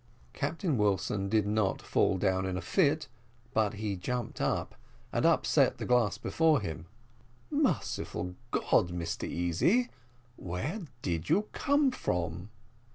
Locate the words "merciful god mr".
7.51-9.27